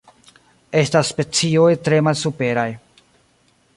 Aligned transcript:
Estas 0.83 1.11
specioj 1.13 1.67
tre 1.89 1.99
malsuperaj. 2.07 2.67